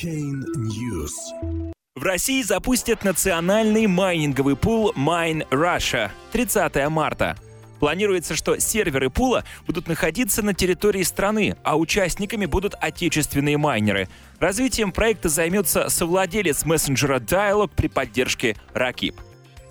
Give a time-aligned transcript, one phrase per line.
[0.00, 1.12] Blockchain News.
[1.94, 7.36] В России запустят национальный майнинговый пул Mine Russia 30 марта.
[7.80, 14.08] Планируется, что серверы пула будут находиться на территории страны, а участниками будут отечественные майнеры.
[14.38, 19.16] Развитием проекта займется совладелец мессенджера Dialog при поддержке РАКИБ.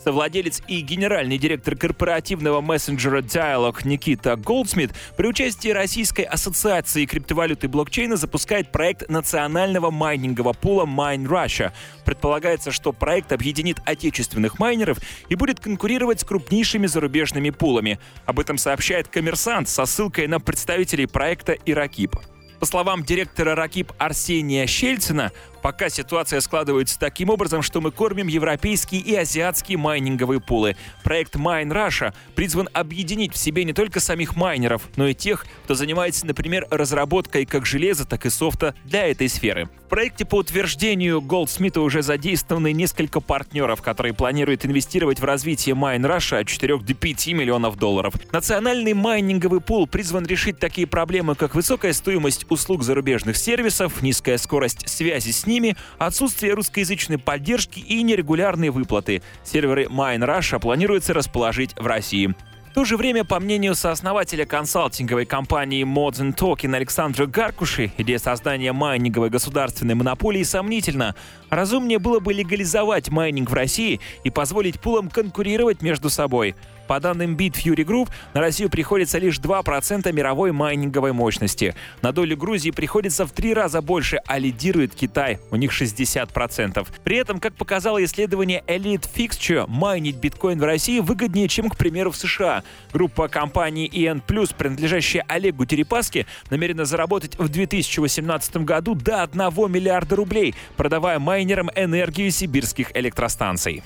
[0.10, 7.70] Совладелец и генеральный директор корпоративного мессенджера Dialog Никита Голдсмит при участии Российской ассоциации криптовалюты и
[7.70, 11.74] блокчейна запускает проект национального майнингового пула Mine Russia.
[12.06, 14.98] Предполагается, что проект объединит отечественных майнеров
[15.30, 18.00] и будет конкурировать с крупнейшими зарубежными пулами.
[18.26, 22.16] Об этом сообщает коммерсант со ссылкой на представителей проекта Иракип.
[22.60, 25.32] По словам директора Ракип Арсения Щельцина,
[25.62, 30.76] Пока ситуация складывается таким образом, что мы кормим европейские и азиатские майнинговые пулы.
[31.04, 35.76] Проект Mine Russia призван объединить в себе не только самих майнеров, но и тех, кто
[35.76, 39.70] занимается, например, разработкой как железа, так и софта для этой сферы.
[39.86, 46.02] В проекте по утверждению Голдсмита уже задействованы несколько партнеров, которые планируют инвестировать в развитие Mine
[46.02, 48.14] Russia от 4 до 5 миллионов долларов.
[48.32, 54.88] Национальный майнинговый пул призван решить такие проблемы, как высокая стоимость услуг зарубежных сервисов, низкая скорость
[54.88, 59.22] связи с ними, отсутствие русскоязычной поддержки и нерегулярные выплаты.
[59.44, 62.34] Серверы Mine Russia планируется расположить в России.
[62.70, 68.74] В то же время, по мнению сооснователя консалтинговой компании Modern Token Александра Гаркуши, идея создания
[68.74, 71.16] майнинговой государственной монополии сомнительна.
[71.50, 76.56] Разумнее было бы легализовать майнинг в России и позволить пулам конкурировать между собой.
[76.90, 81.76] По данным Bitfury Group, на Россию приходится лишь 2% мировой майнинговой мощности.
[82.02, 86.88] На долю Грузии приходится в три раза больше, а лидирует Китай, у них 60%.
[87.04, 92.10] При этом, как показало исследование Elite Fixture, майнить биткоин в России выгоднее, чем, к примеру,
[92.10, 92.64] в США.
[92.92, 94.24] Группа компаний EN+,
[94.58, 99.40] принадлежащая Олегу Терепаске, намерена заработать в 2018 году до 1
[99.72, 103.84] миллиарда рублей, продавая майнерам энергию сибирских электростанций.